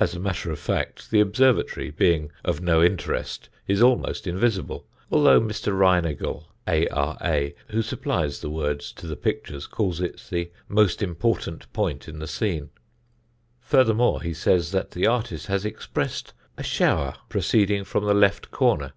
[0.00, 5.38] As a matter of fact, the observatory, being of no interest, is almost invisible, although
[5.38, 5.76] Mr.
[5.78, 12.08] Reinagle, A.R.A., who supplies the words to the pictures, calls it the "most important point
[12.08, 12.70] in the scene."
[13.60, 18.94] Furthermore, he says that the artist has expressed a shower proceeding "from the left corner."